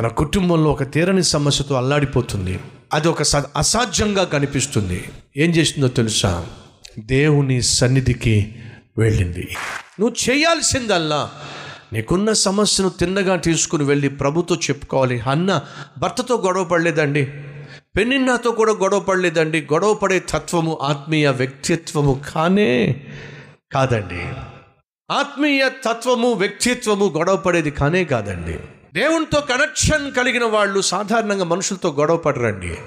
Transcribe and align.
తన 0.00 0.08
కుటుంబంలో 0.08 0.70
ఒక 0.70 0.92
తీరని 0.92 1.24
సమస్యతో 1.24 1.74
అల్లాడిపోతుంది. 1.74 2.60
అది 2.92 3.08
ఒక 3.08 3.22
అసాధ్యంగా 3.56 4.24
కనిపిస్తుంది. 4.24 5.04
ఏం 5.36 5.50
చేసిందో 5.50 5.88
తెలుసా? 5.88 6.46
దేవుని 6.98 7.62
సన్నిధికి 7.62 8.54
వెళ్ళింది. 8.98 9.48
నువ్వు 10.00 10.30
చేయాల్సిందల్లా. 10.30 11.30
నీకున్న 11.92 12.32
సమస్యను 12.32 12.88
తిన్నగా 12.88 13.36
తీసుకుని 13.36 13.84
వెళ్ళి 13.84 14.08
ప్రభుతో 14.08 14.54
చెప్పుకోవాలి. 14.54 15.20
అన్న 15.20 15.60
భర్తతో 15.98 16.36
గొడవ 16.36 16.64
పడలేదండి. 16.64 17.24
పెన్నిన్నాతో 17.96 18.50
కూడా 18.50 18.72
గొడవ 18.72 19.00
పడలేదండి. 19.00 19.62
గొడవ 19.62 19.94
పడే 19.94 20.18
తత్వము 20.18 20.78
ఆత్మీయ 20.82 21.28
వ్యక్తిత్వము 21.28 22.24
కానే 22.34 23.00
కాదండి. 23.72 24.32
ఆత్మీయ 25.10 25.68
తత్వము 25.68 26.32
వ్యక్తిత్వము 26.32 27.12
గొడవ 27.16 27.36
పడేది 27.36 27.70
కానే 27.70 28.04
కాదండి. 28.04 28.58
దేవునితో 28.94 29.40
కనెక్షన్ 29.40 30.12
కలిగిన 30.12 30.44
వాళ్ళు 30.44 30.80
సాధారణంగా 30.80 31.44
మనుషులతో 31.44 31.90
గొడవ 31.90 32.16
పడరండి. 32.16 32.78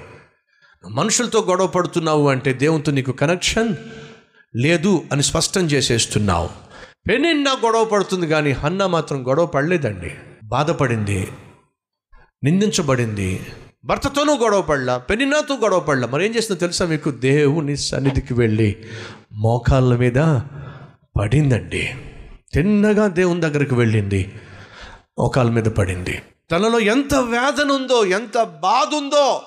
మనుషులతో 0.90 1.40
గొడవ 1.40 1.66
పడుతున్నావు 1.66 2.28
అంటే 2.28 2.52
దేవునితో 2.52 2.92
నీకు 2.92 3.12
కనెక్షన్ 3.12 3.76
లేదు 4.56 5.04
అని 5.12 5.22
స్పష్టం 5.22 5.66
చేసేస్తున్నావు. 5.66 6.48
పెనిన్నా 7.08 7.56
గొడవ 7.64 7.84
పడుతుంది 7.84 8.28
కానీ 8.28 8.50
హన్న 8.50 8.86
మాత్రం 8.86 9.28
గొడవ 9.28 9.46
పడలేదండి. 9.46 10.10
బాధపడింది. 10.44 11.28
నిందించబడింది. 12.44 13.46
భర్తతోనూ 13.84 14.36
గొడవ 14.36 14.62
పడలా 14.62 14.98
పెనిన్నాతో 14.98 15.56
గొడవ 15.56 15.80
పడలా. 15.80 16.06
మరి 16.06 16.26
ఏం 16.26 16.34
చేస్తుందో 16.34 16.58
తెలుసా 16.58 16.86
మీకు? 16.86 17.10
దేవుని 17.10 17.76
సన్నిధికి 17.76 18.34
వెళ్ళి 18.34 18.76
మోకాళ్ళ 19.32 19.96
మీద 19.96 20.40
పడిందండి. 21.20 21.94
తిన్నగా 22.54 23.06
దేవుని 23.06 23.40
దగ్గరికి 23.40 23.74
వెళ్ళింది. 23.74 24.32
మోకాల 25.18 25.48
మీద 25.50 25.64
పడింది. 25.64 26.22
తనలో 26.50 26.80
ఎంత 26.80 27.14
వేదన 27.14 27.70
ఉందో 27.70 28.04
ఎంత 28.04 28.42
బాధ 28.42 28.94
ఉందో 28.94 29.42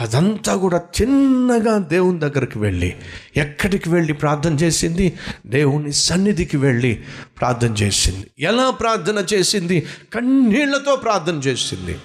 అదంతా 0.00 0.56
కూడా 0.56 0.80
చిన్నగా 1.02 1.78
దేవుని 1.78 2.18
దగ్గరికి 2.18 2.58
వెళ్ళి 2.58 2.96
ఎక్కడికి 3.36 3.88
వెళ్ళి 3.90 4.12
ప్రార్థన 4.12 4.54
చేసింది? 4.54 5.18
దేవుని 5.46 5.92
సన్నిధికి 5.92 6.56
వెళ్ళి 6.56 7.04
ప్రార్థన 7.40 7.72
చేసింది. 7.72 8.30
ఎలా 8.38 8.70
ప్రార్థన 8.70 9.26
చేసింది? 9.34 9.86
కన్నీళ్ళతో 10.14 10.96
ప్రార్థన 10.96 11.34
చేసింది. 11.34 11.98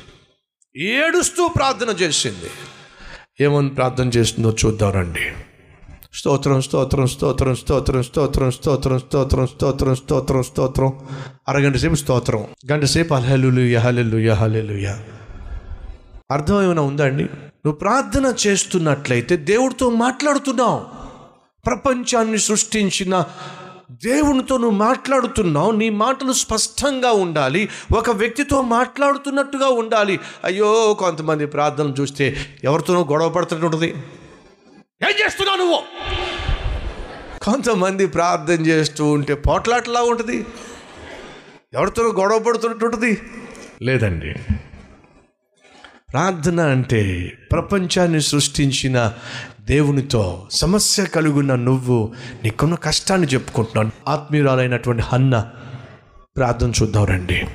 ఏడుస్తూ 0.77 1.47
ప్రార్థన 1.47 1.89
చేసింది. 1.89 2.49
ఏమని 3.41 3.69
ప్రార్థన 3.69 4.07
చేస్తుందో 4.07 4.55
చూద్దాం 4.65 4.91
రండి. 4.91 5.33
స్తోత్రం 6.15 6.61
స్తోత్రం 6.61 7.07
స్తోత్రం 7.07 7.55
స్తోత్రం 7.55 8.03
స్తోత్రం 8.03 8.51
స్తోత్రం 8.51 8.99
స్తోత్రం 8.99 9.47
స్తోత్రం 9.47 9.95
స్తోత్రం 9.95 10.43
స్తోత్రం 10.43 10.93
అరగంట 11.47 11.75
సేపు 11.75 11.95
స్తోత్రం 11.95 12.47
గంట 12.71 12.83
సేపు 12.83 13.13
అహలెలు 13.13 13.61
యహలెలు 13.61 14.17
యహలెలుయ 14.17 14.95
అర్థం 16.31 16.63
ఏమైనా 16.63 16.81
ఉందా 16.81 17.05
అండి? 17.05 17.23
నువ్వు 17.23 17.71
ప్రార్థన 17.71 18.33
చేస్తున్నట్లయితే 18.47 19.37
దేవుడితో 19.37 19.89
మాట్లాడుతున్నావు. 19.89 20.81
ప్రపంచాన్ని 21.65 22.37
సృష్టించిన 22.37 23.25
దేవునితో 23.91 24.57
నువ్వు 24.57 24.77
మాట్లాడుతున్నావు. 24.77 25.71
నీ 25.71 25.89
మాటలు 25.89 26.33
స్పష్టంగా 26.33 27.11
ఉండాలి. 27.11 27.69
ఒక 27.97 28.09
వ్యక్తితో 28.09 28.61
మాట్లాడుతున్నట్టుగా 28.61 29.67
ఉండాలి. 29.67 30.19
అయ్యో 30.43 30.97
కొంతమంది 30.99 31.45
ప్రార్థనలు 31.45 31.95
చూస్తే 32.01 32.35
ఎవరితోనో 32.63 33.07
గొడవ 33.11 33.29
పడుతుంటుంది 33.29 33.93
ఏం 35.01 35.25
చేస్తున్నావు 35.25 35.57
నువ్వు? 35.57 35.79
కొంతమంది 37.41 38.05
ప్రార్థన 38.05 38.65
చేస్తూ 38.65 39.05
ఉంటే 39.05 39.33
పోట్లాటలా 39.33 40.01
ఉంటుంది. 40.01 40.45
ఎవరితోనో 41.73 42.09
గొడవ 42.09 42.39
పడుతున్నట్టు 42.39 42.85
ఉంటుంది 42.85 43.21
లేదండి. 43.81 44.33
ప్రార్థన 46.11 46.59
అంటే 46.59 47.31
ప్రపంచాన్ని 47.51 48.21
సృష్టించిన 48.21 49.13
దేవునితో 49.61 50.47
సమస్య 50.51 51.05
కలుగున్న 51.05 51.55
నువ్వు 51.55 52.13
నీకున్న 52.43 52.75
కష్టాన్ని 52.75 53.27
చెప్పుకుంటున్నాను 53.27 53.91
ఆత్మీయురాలైనటువంటి 54.07 55.03
హన్న 55.03 55.51
ప్రార్థన 56.37 56.71
చూద్దాం 56.81 57.05
రండి. 57.05 57.47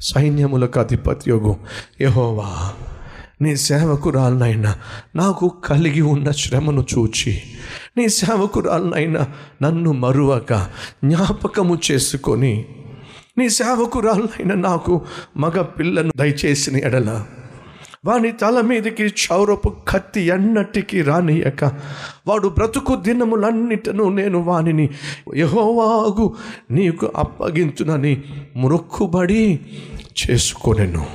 సైన్యములకు 0.00 0.80
అధిపతి 0.80 1.30
యోగు 1.30 1.56
యహోవా. 2.00 2.72
నీ 3.44 3.52
సేవకురాలనైనా 3.64 4.72
నాకు 5.16 5.46
కలిగి 5.64 6.04
ఉన్న 6.06 6.28
శ్రమను 6.36 6.82
చూచి 6.92 7.34
నీ 7.96 8.06
సేవకురాలనైనా 8.18 9.22
నన్ను 9.62 9.92
మరువక 9.98 10.52
జ్ఞాపకము 11.04 11.76
చేసుకొని 11.86 12.54
నీ 13.38 13.46
సేవకురాలనైనా 13.52 14.56
నాకు 14.68 14.94
మగ 15.36 15.62
పిల్లను 15.76 16.12
దయచేసిన 16.16 16.76
ఎడల 16.86 17.10
వాని 18.04 18.32
తల 18.32 18.60
మీదకి 18.60 19.04
చౌరపు 19.04 19.76
కత్తి 19.88 20.20
ఎన్నటికి 20.20 21.02
రానియక. 21.02 21.64
వాడు 22.26 22.48
బ్రతుకు 22.48 22.96
దినములన్నిటను 22.96 24.08
నేను 24.08 24.38
వానిని 24.38 24.90
యహోవాగు 25.36 26.34
నీకు 26.70 27.12
అప్పగించునని 27.16 28.22
మొక్కుబడి 28.56 29.60
చేసుకొనెను. 29.96 31.06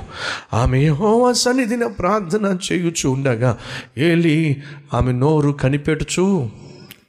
ఆమె 0.53 0.79
యహోవా 0.79 1.31
సన్నిధిన 1.31 1.88
ప్రార్థన 1.88 2.57
చేయుచు 2.72 3.09
ఉండగా 3.09 3.57
ఏలి 3.97 4.63
ఆమె 4.94 5.11
నోరు 5.11 5.51
కనిపెడుచు 5.51 6.50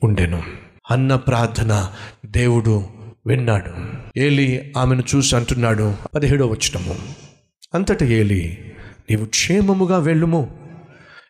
ఉండెను. 0.03 0.43
అన్న 0.91 1.15
ప్రార్థన 1.15 1.89
దేవుడు 2.27 2.83
విన్నాడు. 3.27 3.71
ఏలి 4.19 4.73
ఆమెను 4.77 5.03
చూసి 5.17 5.37
అంటున్నాడు 5.37 5.95
పదిహేడో 6.15 6.47
వచ్చినము 6.47 6.95
అంతట 7.75 8.03
ఏలి 8.03 8.70
నీవు 9.11 9.25
క్షేమముగా 9.25 9.99
వెళ్ళుము. 9.99 10.51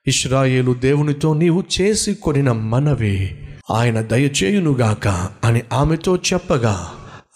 ఇష్రాయేలు 0.06 0.74
దేవునితో 0.74 1.34
నీవు 1.34 1.64
చేసి 1.80 2.14
కొనిన 2.14 2.52
మనవి. 2.52 3.38
ఆయన 3.70 4.00
దయచేయునుగాక 4.00 5.28
అని 5.44 5.62
ఆమెతో 5.72 6.16
చెప్పగా 6.16 6.91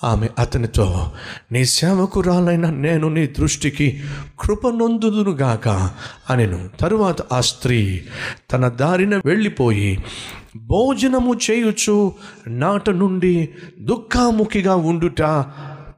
ఆమె 0.05 0.29
అతనితో 0.39 1.13
నీ 1.53 1.65
సేవకురాలైన 1.65 2.71
నేను 2.71 3.09
నీ 3.09 3.27
దృష్టికి 3.27 4.03
కృపనొందుదునుగాక 4.41 5.69
అనెను. 6.31 6.71
తరువాత 6.81 7.23
ఆ 7.23 7.41
స్త్రీ 7.41 8.03
తన 8.53 8.69
దారిన 8.69 9.17
వెళ్ళిపోయి 9.17 10.05
భోజనము 10.57 11.35
చేయుచు 11.51 12.13
నాట 12.47 12.91
నుండి 12.91 13.49
దుఃఖాముఖిగా 13.81 14.75
ఉండుట 14.75 15.23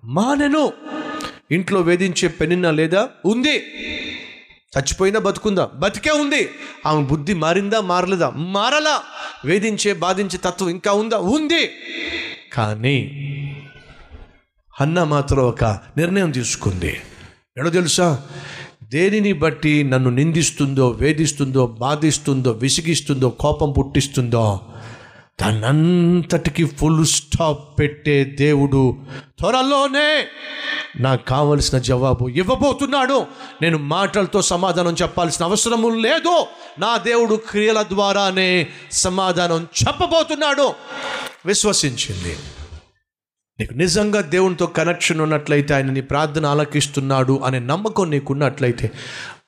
మానెను. 0.04 0.72
ఇంట్లో 1.50 1.80
వేధించే 1.80 2.28
పెనిన్న 2.28 2.70
లేదా? 2.70 3.08
ఉంది. 3.26 3.62
చచ్చిపోయినా 4.78 5.20
బతుకుందా? 5.20 5.70
బతికే 5.74 6.10
ఉంది. 6.10 6.48
ఆమె 6.86 7.02
బుద్ధి 7.02 7.34
మారిందా 7.34 7.80
మారలేదా? 7.80 8.30
మారలా. 8.36 9.02
వేధించే 9.44 9.92
బాధించే 9.92 10.38
తత్వం 10.38 10.68
ఇంకా 10.68 10.92
ఉందా? 10.92 11.16
ఉంది. 11.16 11.70
కానీ 12.52 13.22
అన్న 14.80 15.02
మాత్రం 15.02 15.44
ఒక 15.44 15.64
నిర్ణయం 15.96 16.30
తీసుకుంది. 16.30 17.00
ఎడో 17.58 17.70
తెలుసా? 17.70 18.22
దేనిని 18.84 19.32
బట్టి 19.32 19.82
నన్ను 19.82 20.10
నిందిస్తుందో 20.10 20.88
వేధిస్తుందో 20.88 21.66
బాధిస్తుందో 21.66 22.50
విసిగిస్తుందో 22.50 23.30
కోపం 23.30 23.72
పుట్టిస్తుందో 23.72 24.60
దానంతటికి 25.40 26.64
ఫుల్ 26.64 27.06
స్టాప్ 27.06 27.78
పెట్టే 27.78 28.24
దేవుడు 28.24 28.96
త్వరలోనే 29.38 30.26
నాకు 31.00 31.26
కావలసిన 31.26 31.78
జవాబు 31.78 32.28
ఇవ్వబోతున్నాడు. 32.28 33.26
నేను 33.62 33.78
మాటలతో 33.78 34.42
సమాధానం 34.42 34.96
చెప్పాల్సిన 35.02 35.44
అవసరము 35.44 35.88
లేదు. 35.88 36.46
నా 36.78 36.96
దేవుడు 36.96 37.34
క్రియల 37.34 37.82
ద్వారానే 37.82 38.66
సమాధానం 38.92 39.66
చెప్పబోతున్నాడు. 39.88 40.72
విశ్వసించింది. 41.46 42.36
నీకు 43.60 43.74
నిజంగా 43.74 44.20
దేవునితో 44.20 44.66
కనెక్షన్ 44.66 45.20
ఉన్నట్లయితే 45.20 45.74
ఆయన 45.74 45.90
నీ 45.90 46.00
ప్రార్థన 46.00 46.46
ఆలకిస్తున్నాడు 46.46 47.40
అనే 47.44 47.58
నమ్మకం 47.58 48.10
నీకున్నట్లయితే 48.10 48.90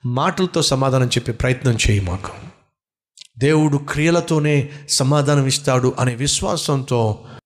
మాటలతో 0.07 0.63
సమాధానం 0.63 1.07
చెప్పే 1.07 1.33
ప్రయత్నం 1.33 1.73
చేయి 1.73 2.01
మాకు. 2.01 2.58
దేవుడు 3.39 3.77
క్రియలతోనే 3.91 4.55
సమాధానం 4.89 5.47
ఇస్తాడు 5.47 5.95
అనే 5.99 6.15
విశ్వాసంతో 6.15 7.01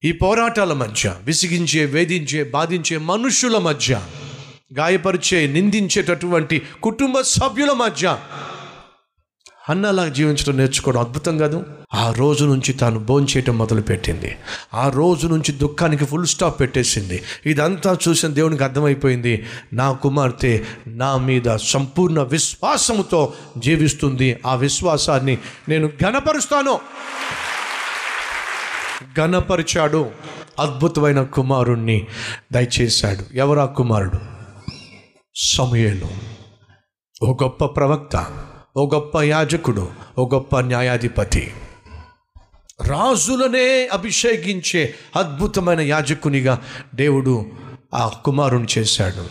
ఈ 0.05 0.13
పోరాటాల 0.13 0.73
మధ్య 0.73 1.15
విసిగించే 1.23 1.85
వేధించే 1.85 2.45
బాధించే 2.45 2.99
మనుషుల 3.05 3.59
మధ్య 3.59 4.01
గాయపరిచే 4.73 5.47
నిందించేటటువంటి 5.47 6.57
కుటుంబ 6.83 7.21
సభ్యుల 7.21 7.73
మధ్య 7.73 8.07
అన్నలా 9.69 10.09
జీవించడం 10.09 10.57
నేర్చుకోవడం 10.57 11.01
అద్భుతం 11.01 11.39
కాదు? 11.39 11.59
ఆ 11.95 12.13
రోజు 12.13 12.45
నుంచి 12.45 12.73
తాను 12.73 12.99
భోంచేయటం 12.99 13.59
మొదలుపెట్టింది. 13.59 14.37
ఆ 14.75 14.89
రోజు 14.89 15.27
నుంచి 15.27 15.53
దుఃఖానికి 15.53 16.05
ఫుల్ 16.05 16.27
స్టాప్ 16.27 16.61
పెట్టేసింది. 16.61 17.23
ఇదంతా 17.47 17.99
చూసిన 18.09 18.29
దేవునికి 18.29 18.65
అర్థమైపోయింది. 18.65 19.47
నా 19.73 19.93
కుమార్తె 19.93 20.65
నా 20.87 21.17
మీద 21.17 21.57
సంపూర్ణ 21.57 22.23
విశ్వాసముతో 22.23 23.33
జీవిస్తుంది. 23.59 24.39
ఆ 24.47 24.55
విశ్వాసాన్ని 24.55 25.39
నేను 25.69 25.93
ఘనపరుస్తాను. 26.03 26.79
ఘనపరిచాడు. 29.17 30.11
అద్భుతమైన 30.61 31.23
కుమారుణ్ణి 31.23 32.07
దయచేశాడు. 32.53 33.37
ఎవరా 33.37 33.67
కుమారుడు? 33.67 34.19
సమయలు. 35.37 36.09
ఓ 37.25 37.37
గొప్ప 37.43 37.65
ప్రవక్త. 37.65 38.27
ఓ 38.77 38.91
గొప్ప 38.95 39.21
యాజకుడు. 39.21 39.89
ఓ 40.19 40.29
గొప్ప 40.35 40.61
న్యాయాధిపతి. 40.61 41.53
రాజులనే 42.81 43.87
అభిషేకించే 43.87 44.95
అద్భుతమైన 45.17 45.81
యాజకునిగా 45.81 46.63
దేవుడు 46.95 47.47
ఆ 47.95 48.09
కుమారుని 48.09 48.67
చేశాడు. 48.79 49.25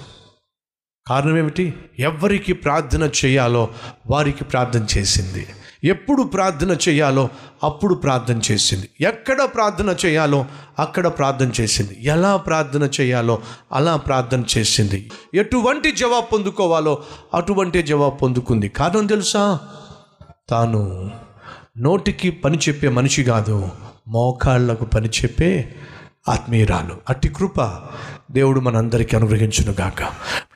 కారణం 1.07 1.37
ఏమిటి? 1.37 1.73
ఎవరికి 1.99 2.53
ప్రార్థన 2.53 3.09
చేయాలో 3.25 3.69
వారికి 4.07 4.43
ప్రార్థన 4.43 4.85
చేసింది. 4.97 5.47
ఎప్పుడు 5.83 6.23
ప్రార్థన 6.23 6.77
చేయాలో 6.89 7.29
అప్పుడు 7.63 7.95
ప్రార్థన 7.95 8.41
చేసింది. 8.51 8.89
ఎక్కడ 9.01 9.43
ప్రార్థన 9.43 9.95
చేయాలో 10.05 10.45
అక్కడ 10.79 11.07
ప్రార్థన 11.07 11.51
చేసింది. 11.61 11.97
ఎలా 12.03 12.37
ప్రార్థన 12.37 12.89
చేయాలో 13.01 13.41
అలా 13.71 13.95
ప్రార్థన 13.95 14.43
చేసింది. 14.57 15.11
ఎటువంటి 15.33 15.91
జవాబు 15.91 16.25
పొందుకోవాలో 16.25 17.03
అటువంటి 17.33 17.83
జవాబు 17.83 18.15
పొందుకుంది. 18.15 18.69
కారణం 18.69 19.05
తెలుసా? 19.05 19.59
తాను 20.49 21.11
నోటికి 21.77 22.31
పని 22.31 22.57
చెప్పే 22.57 22.89
మనిషి 22.89 23.23
కాదు 23.23 23.69
మోకాళ్ళకు 24.07 24.85
పని 24.85 25.09
చెప్పే 25.09 25.75
ఆత్మీయురాలు. 26.29 26.97
అట్టి 27.09 27.29
కృప 27.29 27.79
దేవుడు 28.31 28.59
మనందరికీ 28.59 29.17
అనుగ్రహించును 29.17 29.75
గాక. 29.81 30.03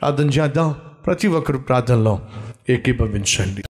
ప్రార్థన 0.01 0.29
చేద్దాం. 0.29 0.75
ప్రతి 1.05 1.27
ఒక్కరు 1.27 1.57
ప్రార్థనలో 1.57 2.19
ఏకీభవించండి. 2.69 3.63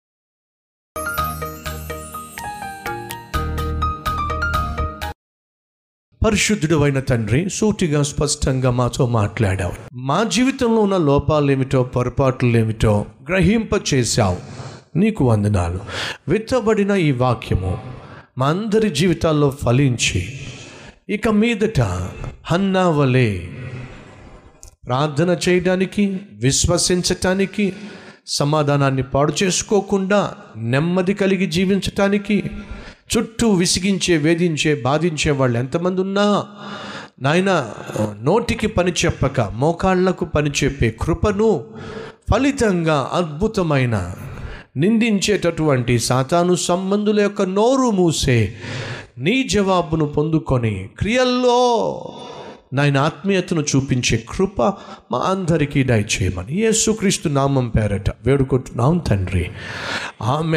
పరిశుద్ధుడు 6.26 6.84
అయిన 6.84 7.00
తండ్రి 7.00 7.50
సూటిగా 7.50 8.04
స్పష్టంగా 8.04 8.72
మాతో 8.72 9.08
మాట్లాడావు. 9.08 9.74
మా 9.94 10.24
జీవితంలో 10.24 10.82
ఉన్న 10.82 10.98
లోపాలు 10.98 11.52
ఏమిటో 11.52 11.84
పొరపాట్లు 11.84 12.58
ఏమిటో 12.58 13.06
గ్రహింప 13.30 13.94
చేశావు 13.94 14.55
నీకు 14.96 15.24
వందనాలు. 15.26 15.80
విత్తబడిన 16.28 16.92
ఈ 16.92 17.12
వాక్యము 17.12 17.80
మా 18.38 18.48
అందరి 18.48 18.90
జీవితాల్లో 18.90 19.50
ఫలించి 19.50 20.22
ఇక 21.10 21.28
మీదట 21.30 21.82
హన్నావలే 22.46 23.50
ప్రార్థన 24.86 25.38
చేయడానికి 25.50 26.20
విశ్వసించటానికి 26.34 27.74
సమాధానాన్ని 28.28 29.04
పాడు 29.04 29.34
చేసుకోకుండా 29.44 30.34
నెమ్మది 30.58 31.14
కలిగి 31.14 31.46
జీవించటానికి 31.46 32.44
చుట్టూ 33.16 33.52
విసిగించే 33.52 34.18
వేధించే 34.18 34.82
బాధించే 34.82 35.32
వాళ్ళు 35.32 35.60
ఎంతమంది 35.60 36.02
ఉన్నా 36.02 36.26
నాయన 37.22 37.52
నోటికి 38.22 38.68
పని 38.68 38.92
చెప్పక 39.06 39.42
మోకాళ్ళకు 39.42 40.26
పని 40.26 40.52
చెప్పే 40.64 40.96
కృపను 41.02 41.66
ఫలితంగా 42.32 43.10
అద్భుతమైన 43.14 44.16
నిందించేటటువంటి 44.78 46.00
సాతాను 46.00 46.56
సంబంధుల 46.56 47.20
యొక్క 47.20 47.42
నోరు 47.42 47.92
మూసే 47.92 48.54
నీ 49.18 49.44
జవాబును 49.44 50.06
పొందుకొని 50.06 50.90
క్రియల్లో 51.00 51.60
నాయన 52.74 52.98
ఆత్మీయతను 52.98 53.62
చూపించే 53.62 54.24
కృప 54.30 54.62
మా 55.12 55.20
అందరికీ 55.20 55.84
దయచేయమని 55.84 56.56
యేసుక్రీస్తు 56.56 57.30
నామం 57.30 57.70
పేరట 57.70 58.10
వేడుకుంటున్నాం 58.10 58.98
తండ్రి. 58.98 59.50
ఆమె 60.22 60.48